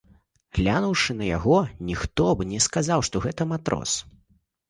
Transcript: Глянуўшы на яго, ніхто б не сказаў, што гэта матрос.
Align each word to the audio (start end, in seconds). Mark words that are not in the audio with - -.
Глянуўшы 0.59 1.15
на 1.17 1.25
яго, 1.37 1.59
ніхто 1.91 2.25
б 2.39 2.47
не 2.53 2.59
сказаў, 2.69 2.99
што 3.09 3.15
гэта 3.29 3.47
матрос. 3.53 3.91